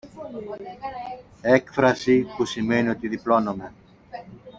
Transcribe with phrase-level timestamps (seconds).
[1.41, 3.73] έκφραση που σημαίνει ότι διπλώνομαι